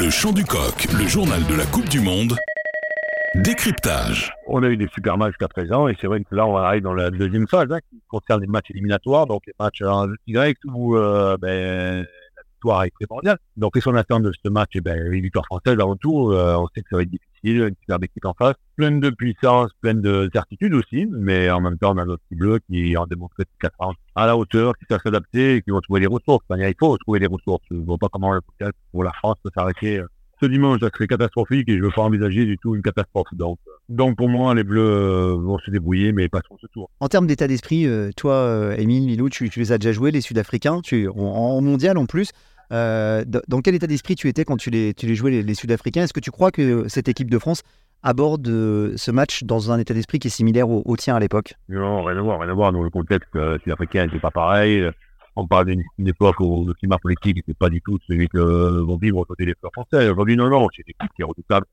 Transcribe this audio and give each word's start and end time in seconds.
Le 0.00 0.10
chant 0.10 0.30
du 0.30 0.44
coq, 0.44 0.86
le 0.96 1.08
journal 1.08 1.44
de 1.46 1.56
la 1.56 1.66
Coupe 1.66 1.88
du 1.88 2.00
Monde. 2.00 2.36
Décryptage. 3.34 4.32
On 4.46 4.62
a 4.62 4.68
eu 4.68 4.76
des 4.76 4.86
super 4.94 5.18
matchs 5.18 5.30
jusqu'à 5.30 5.48
présent 5.48 5.88
et 5.88 5.96
c'est 6.00 6.06
vrai 6.06 6.22
que 6.22 6.32
là 6.36 6.46
on 6.46 6.56
arrive 6.56 6.82
dans 6.82 6.94
la 6.94 7.10
deuxième 7.10 7.48
phase 7.48 7.66
hein, 7.72 7.80
qui 7.90 8.00
concerne 8.06 8.40
les 8.40 8.46
matchs 8.46 8.70
éliminatoires, 8.70 9.26
donc 9.26 9.42
les 9.48 9.54
matchs 9.58 9.82
en 9.82 10.06
Y 10.28 10.56
où 10.66 10.96
euh, 10.96 11.36
ben, 11.38 12.06
la 12.36 12.42
victoire 12.52 12.84
est 12.84 12.92
primordiale. 12.92 13.38
Donc 13.56 13.74
qu'est-ce 13.74 13.86
qu'on 13.86 13.96
attend 13.96 14.20
de 14.20 14.30
ce 14.44 14.48
match 14.48 14.70
eh 14.74 14.80
ben, 14.80 15.04
Une 15.10 15.22
victoire 15.22 15.46
française 15.46 15.76
avant 15.80 15.96
tout, 15.96 16.30
euh, 16.30 16.54
on 16.56 16.68
sait 16.68 16.82
que 16.82 16.90
ça 16.90 16.96
va 16.96 17.02
être 17.02 17.10
difficile, 17.10 17.27
une 17.44 17.74
super 17.80 17.98
équipe 18.02 18.24
en 18.24 18.34
face, 18.34 18.56
pleine 18.76 19.00
de 19.00 19.10
puissance, 19.10 19.70
pleine 19.80 20.00
de 20.00 20.28
certitude 20.32 20.74
aussi, 20.74 21.06
mais 21.10 21.50
en 21.50 21.60
même 21.60 21.78
temps 21.78 21.94
on 21.94 21.98
a 21.98 22.04
notre 22.04 22.22
bleu 22.30 22.60
qui 22.68 22.96
en 22.96 23.06
démontré 23.06 23.44
depuis 23.44 23.58
4 23.60 23.74
ans 23.80 23.94
à 24.14 24.26
la 24.26 24.36
hauteur, 24.36 24.76
qui 24.76 24.84
savent 24.88 25.00
s'adapter 25.02 25.56
et 25.56 25.62
qui 25.62 25.70
vont 25.70 25.80
trouver 25.80 26.00
les 26.00 26.06
ressources. 26.06 26.44
Enfin, 26.48 26.60
il 26.60 26.74
faut 26.78 26.96
trouver 26.98 27.20
les 27.20 27.26
ressources. 27.26 27.62
Je 27.70 27.76
ne 27.76 27.84
vois 27.84 27.98
pas 27.98 28.08
comment 28.10 28.32
le 28.32 28.40
pour 28.92 29.04
la 29.04 29.12
France 29.12 29.36
peut 29.42 29.50
s'arrêter. 29.56 29.98
Euh, 29.98 30.06
ce 30.40 30.46
dimanche, 30.46 30.80
ça 30.80 30.88
serait 30.90 31.08
catastrophique 31.08 31.68
et 31.68 31.72
je 31.72 31.78
ne 31.78 31.84
veux 31.84 31.90
pas 31.90 32.02
envisager 32.02 32.44
du 32.44 32.58
tout 32.58 32.76
une 32.76 32.82
catastrophe. 32.82 33.26
Donc, 33.32 33.58
donc 33.88 34.16
pour 34.16 34.28
moi, 34.28 34.54
les 34.54 34.62
Bleus 34.62 34.80
euh, 34.80 35.34
vont 35.36 35.58
se 35.58 35.70
débrouiller, 35.70 36.12
mais 36.12 36.28
pas 36.28 36.40
sur 36.46 36.56
ce 36.60 36.66
tour. 36.68 36.90
En 37.00 37.08
termes 37.08 37.26
d'état 37.26 37.48
d'esprit, 37.48 37.86
euh, 37.86 38.10
toi, 38.16 38.74
Émile, 38.76 39.06
Milou, 39.06 39.28
tu, 39.28 39.50
les 39.56 39.72
as 39.72 39.78
déjà 39.78 39.92
joués, 39.92 40.12
les 40.12 40.20
Sud-Africains, 40.20 40.80
en, 41.16 41.60
mondial 41.60 41.98
en 41.98 42.06
plus. 42.06 42.30
Dans 42.70 43.60
quel 43.62 43.74
état 43.74 43.86
d'esprit 43.86 44.14
tu 44.14 44.28
étais 44.28 44.44
quand 44.44 44.56
tu 44.56 44.70
les, 44.70 44.94
tu 44.94 45.06
les 45.06 45.14
jouais, 45.14 45.42
les, 45.42 45.54
Sud-Africains? 45.54 46.04
Est-ce 46.04 46.12
que 46.12 46.20
tu 46.20 46.30
crois 46.30 46.50
que 46.50 46.88
cette 46.88 47.08
équipe 47.08 47.30
de 47.30 47.38
France 47.38 47.62
aborde 48.02 48.46
ce 48.46 49.10
match 49.10 49.44
dans 49.44 49.72
un 49.72 49.78
état 49.78 49.94
d'esprit 49.94 50.18
qui 50.18 50.28
est 50.28 50.30
similaire 50.30 50.68
au, 50.68 50.96
tien 50.96 51.16
à 51.16 51.20
l'époque? 51.20 51.54
Non, 51.68 52.04
rien 52.04 52.16
à 52.16 52.22
voir, 52.22 52.40
rien 52.40 52.50
à 52.50 52.54
voir. 52.54 52.72
Dans 52.72 52.82
le 52.82 52.90
contexte 52.90 53.30
sud-africain, 53.62 54.08
c'est 54.12 54.20
pas 54.20 54.30
pareil 54.30 54.90
on 55.38 55.46
parle 55.46 55.66
d'une 55.66 56.08
époque 56.08 56.40
où 56.40 56.64
le 56.66 56.74
climat 56.74 56.98
politique 56.98 57.36
n'était 57.36 57.54
pas 57.54 57.70
du 57.70 57.80
tout 57.80 57.96
celui 58.08 58.28
que 58.28 58.38
vont 58.38 58.96
vivre 58.96 59.24
côté 59.24 59.46
des 59.46 59.54
fleurs 59.54 59.72
français. 59.72 60.08
Aujourd'hui, 60.08 60.36
non, 60.36 60.50
non, 60.50 60.66
c'est 60.74 60.82
une 60.82 60.94
équipe 60.98 61.12
qui 61.14 61.22
est 61.22 61.24
redoutable 61.24 61.66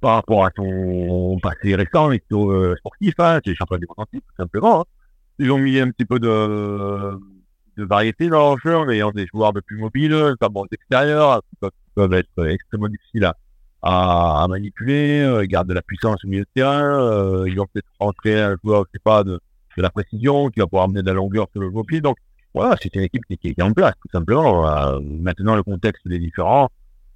par 0.00 0.16
rapport 0.16 0.44
à 0.44 0.50
son 0.56 1.38
passé 1.40 1.76
récent, 1.76 2.10
et 2.10 2.20
euh, 2.32 2.74
sportif, 2.76 3.14
hein, 3.18 3.40
c'est 3.44 3.54
champion 3.54 3.78
du 3.78 3.86
monde 3.96 4.06
tout 4.12 4.20
simplement. 4.36 4.80
Hein. 4.80 4.84
Ils 5.38 5.52
ont 5.52 5.58
mis 5.58 5.78
un 5.78 5.90
petit 5.92 6.04
peu 6.04 6.18
de, 6.18 7.16
de 7.76 7.84
variété 7.84 8.28
dans 8.28 8.50
leur 8.50 8.58
jeu, 8.58 8.76
en 8.76 8.88
ayant 8.88 9.10
des 9.10 9.26
joueurs 9.26 9.52
de 9.52 9.60
plus 9.60 9.76
mobiles, 9.78 10.34
comme 10.40 10.54
extérieurs, 10.70 11.42
qui 11.50 11.70
peuvent, 11.94 12.12
être 12.14 12.46
extrêmement 12.46 12.88
difficiles 12.88 13.30
à, 13.82 14.46
manipuler, 14.48 15.22
euh, 15.22 15.44
ils 15.44 15.48
gardent 15.48 15.68
de 15.68 15.74
la 15.74 15.82
puissance 15.82 16.24
au 16.24 16.28
milieu 16.28 16.42
de 16.42 16.48
terrain, 16.54 16.82
euh, 16.82 17.48
ils 17.48 17.58
ont 17.60 17.66
peut-être 17.72 17.88
rentré 17.98 18.40
un 18.40 18.56
joueur, 18.62 18.84
je 18.86 18.98
sais 18.98 19.02
pas, 19.02 19.24
de, 19.24 19.40
la 19.76 19.90
précision, 19.90 20.50
qui 20.50 20.60
va 20.60 20.66
pouvoir 20.66 20.84
amener 20.84 21.02
de 21.02 21.06
la 21.06 21.14
longueur 21.14 21.48
sur 21.52 21.62
le 21.62 21.82
pied. 21.82 22.00
Donc, 22.00 22.16
voilà, 22.54 22.76
c'est 22.80 22.94
une 22.94 23.02
équipe 23.02 23.24
qui, 23.26 23.48
est 23.48 23.62
en 23.62 23.72
place, 23.72 23.94
tout 24.02 24.10
simplement. 24.12 24.68
Euh, 24.68 25.00
maintenant, 25.00 25.56
le 25.56 25.62
contexte 25.62 26.06
est 26.06 26.18
différent. 26.18 26.68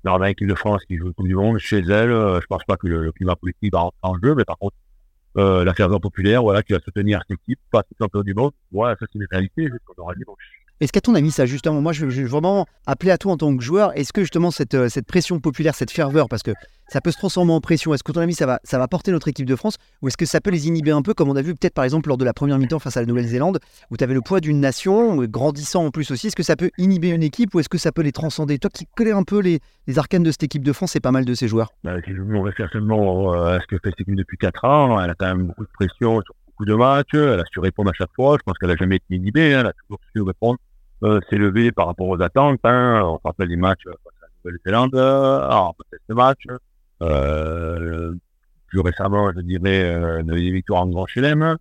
Dans 0.05 0.19
l'équipe 0.19 0.49
de 0.49 0.55
France 0.55 0.85
qui 0.87 0.97
joue 0.97 1.07
le 1.07 1.13
Coupe 1.13 1.27
du 1.27 1.35
Monde, 1.35 1.59
chez 1.59 1.79
elle, 1.79 2.11
je 2.11 2.47
pense 2.49 2.63
pas 2.65 2.77
que 2.77 2.87
le, 2.87 3.13
climat 3.13 3.37
politique 3.37 3.73
va 3.73 3.81
rentrer 3.81 3.99
en 4.03 4.15
jeu, 4.23 4.35
mais 4.35 4.45
par 4.45 4.57
contre, 4.57 4.77
la 5.37 5.75
ferveur 5.75 6.01
populaire, 6.01 6.43
voilà, 6.43 6.63
qui 6.63 6.73
va 6.73 6.81
soutenir 6.81 7.23
cette 7.29 7.39
équipe, 7.39 7.61
pas 7.71 7.83
tout 7.83 7.95
champion 7.99 8.23
du 8.23 8.35
monde, 8.35 8.53
voilà, 8.73 8.97
ça 8.99 9.07
c'est 9.13 9.19
une 9.19 9.27
réalité, 9.31 9.69
qu'on 9.85 10.03
aura 10.03 10.15
dit. 10.15 10.25
Est-ce 10.81 10.93
qu'à 10.93 11.01
ton 11.01 11.15
avis, 11.15 11.31
ça 11.31 11.47
justement, 11.47 11.81
moi 11.81 11.93
je, 11.93 12.05
veux 12.05 12.27
vraiment 12.27 12.67
appeler 12.85 13.11
à 13.11 13.17
toi 13.17 13.33
en 13.33 13.39
tant 13.39 13.57
que 13.57 13.63
joueur, 13.63 13.97
est-ce 13.97 14.13
que 14.13 14.21
justement 14.21 14.51
cette, 14.51 14.75
euh, 14.75 14.91
cette 14.91 15.07
pression 15.07 15.41
populaire, 15.41 15.75
cette 15.75 15.91
ferveur, 15.91 16.29
parce 16.29 16.43
que 16.43 16.51
ça 16.89 17.01
peut 17.01 17.11
se 17.11 17.17
transformer 17.17 17.53
en 17.55 17.63
pression, 17.63 17.95
est-ce 17.95 18.03
que 18.03 18.13
ton 18.13 18.21
avis 18.21 18.35
ça 18.35 18.45
va, 18.45 18.61
ça 18.63 18.79
va 18.79 18.87
porter 18.87 19.11
notre 19.11 19.27
équipe 19.29 19.47
de 19.47 19.57
France 19.57 19.77
ou 20.03 20.09
est-ce 20.09 20.19
que 20.19 20.27
ça 20.27 20.43
peut 20.43 20.51
les 20.51 20.69
inhiber 20.69 20.91
un 20.91 21.01
peu 21.01 21.15
comme 21.15 21.31
on 21.31 21.37
a 21.37 21.41
vu 21.41 21.55
peut-être 21.55 21.73
par 21.73 21.85
exemple 21.85 22.09
lors 22.09 22.19
de 22.19 22.27
la 22.27 22.35
première 22.35 22.59
mi-temps 22.59 22.79
face 22.79 22.99
à 22.99 23.01
la 23.01 23.07
Nouvelle-Zélande 23.07 23.59
où 23.91 23.97
tu 23.97 24.05
avais 24.05 24.13
le 24.13 24.21
poids 24.21 24.41
d'une 24.41 24.61
nation, 24.61 25.23
euh, 25.23 25.27
grandissant 25.27 25.87
en 25.87 25.91
plus 25.91 26.11
aussi, 26.11 26.27
est-ce 26.27 26.37
que 26.37 26.43
ça 26.43 26.57
peut 26.57 26.71
inhiber 26.77 27.09
une 27.09 27.23
équipe 27.23 27.55
ou 27.55 27.61
est-ce 27.61 27.71
que 27.71 27.79
ça 27.79 27.91
peut 27.91 28.03
les 28.03 28.13
transcender? 28.13 28.59
Toi 28.59 28.71
qui 28.71 28.87
connais 28.95 29.13
un 29.13 29.23
peu 29.23 29.41
les, 29.41 29.61
arcanes 29.97 30.25
de 30.25 30.31
cette 30.31 30.43
équipe 30.43 30.63
de 30.63 30.75
France 30.75 30.95
et 30.95 31.01
pas 31.01 31.11
mal 31.13 31.25
de 31.25 31.33
ces 31.33 31.49
joueurs. 31.49 31.73
Bah, 31.85 31.95
si 32.05 32.11
on 32.13 32.43
réfère 32.43 32.69
seulement 32.71 33.33
à 33.33 33.61
ce 33.61 33.67
que 33.67 33.79
fait 33.83 33.95
cette 33.97 34.15
depuis 34.15 34.37
4 34.37 34.65
ans, 34.67 35.01
elle 35.01 35.11
a 35.11 35.15
quand 35.15 35.27
même 35.27 35.47
beaucoup 35.47 35.65
de 35.65 35.71
pression 35.73 36.21
beaucoup 36.57 36.65
de 36.65 36.75
matchs, 36.75 37.13
elle 37.13 37.41
a 37.41 37.45
su 37.53 37.61
répondre 37.61 37.91
à 37.91 37.93
chaque 37.93 38.15
fois, 38.15 38.37
je 38.39 38.43
pense 38.45 38.57
qu'elle 38.59 38.71
n'a 38.71 38.77
jamais 38.77 38.97
été 38.97 39.15
inhibée, 39.15 39.55
hein, 39.55 39.61
elle 39.61 39.67
a 39.67 39.73
toujours 39.73 40.01
su 40.15 40.23
répondre 40.23 40.59
euh, 41.03 41.21
levé 41.31 41.71
par 41.71 41.87
rapport 41.87 42.09
aux 42.09 42.21
attentes. 42.23 42.61
Hein. 42.65 43.03
On 43.05 43.19
se 43.19 43.23
rappelle 43.25 43.49
les 43.49 43.57
matchs 43.57 43.85
face 43.85 44.15
à 44.23 44.27
la 44.27 44.29
Nouvelle-Zélande, 44.45 44.95
alors 44.95 45.75
peut-être 45.77 46.03
ce 46.09 46.15
match. 46.15 46.47
Euh, 47.03 48.15
plus 48.69 48.81
récemment, 48.81 49.31
je 49.37 49.41
dirais, 49.41 49.85
euh, 49.85 50.23
des 50.23 50.51
victoires 50.51 50.83
en 50.83 50.87
Grand 50.87 51.07
Chelem. 51.07 51.57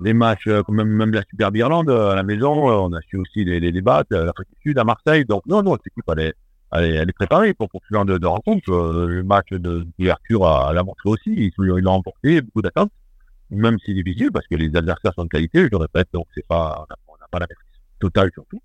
Les 0.00 0.12
matchs, 0.12 0.46
euh, 0.48 0.62
même, 0.68 0.88
même 0.88 1.14
la 1.14 1.22
Super 1.22 1.50
Irlande 1.54 1.88
à 1.88 2.14
la 2.14 2.22
maison, 2.22 2.68
on 2.68 2.92
a 2.92 3.00
su 3.00 3.16
aussi 3.16 3.44
les, 3.44 3.58
les 3.58 3.72
débattre, 3.72 4.12
l'Afrique 4.12 4.48
du 4.50 4.70
Sud 4.70 4.78
à 4.78 4.84
Marseille. 4.84 5.24
Donc 5.24 5.46
non, 5.46 5.62
non, 5.62 5.76
cette 5.76 5.86
équipe, 5.86 6.04
elle 6.12 6.20
est, 6.20 6.34
elle 6.72 7.12
préparée 7.14 7.54
pour, 7.54 7.70
pour 7.70 7.80
ce 7.88 7.94
genre 7.94 8.04
de, 8.04 8.18
de 8.18 8.26
rencontre. 8.26 8.70
le 8.70 9.22
match 9.22 9.50
d'ouverture 9.52 10.46
à, 10.46 10.74
la 10.74 10.82
montré 10.82 11.08
aussi. 11.08 11.32
Ils 11.34 11.52
l'ont 11.58 11.92
remporté, 11.92 12.42
beaucoup 12.42 12.60
d'attentes. 12.60 12.92
Même 13.50 13.78
si 13.78 13.86
c'est 13.86 14.02
difficile, 14.02 14.30
parce 14.32 14.46
que 14.46 14.56
les 14.56 14.74
adversaires 14.76 15.12
sont 15.14 15.24
de 15.24 15.28
qualité, 15.28 15.64
je 15.64 15.68
le 15.70 15.76
répète, 15.76 16.08
donc 16.12 16.26
c'est 16.34 16.46
pas, 16.46 16.86
on 17.06 17.12
n'a 17.12 17.26
pas 17.30 17.38
la 17.38 17.46
maîtrise 17.46 17.80
totale 18.00 18.30
surtout 18.32 18.60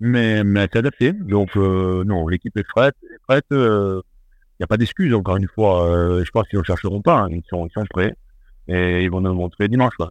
mais, 0.00 0.44
mais 0.44 0.60
elle 0.60 0.78
adaptée. 0.78 1.12
Donc, 1.12 1.56
euh, 1.56 2.04
non, 2.04 2.26
l'équipe 2.28 2.56
est 2.56 2.64
prête. 2.64 2.94
Il 3.02 3.18
prête, 3.26 3.44
n'y 3.50 3.56
euh, 3.56 4.00
a 4.60 4.66
pas 4.66 4.76
d'excuses, 4.76 5.14
encore 5.14 5.36
une 5.36 5.48
fois. 5.48 5.86
Euh, 5.88 6.24
je 6.24 6.30
pense 6.30 6.48
qu'ils 6.48 6.58
ne 6.58 6.64
chercheront 6.64 7.02
pas. 7.02 7.22
Hein. 7.22 7.28
Ils, 7.30 7.42
sont, 7.48 7.66
ils 7.66 7.72
sont 7.72 7.86
prêts. 7.86 8.14
Et 8.68 9.04
ils 9.04 9.10
vont 9.10 9.20
nous 9.20 9.34
montrer 9.34 9.68
dimanche. 9.68 9.94
Quoi. 9.96 10.10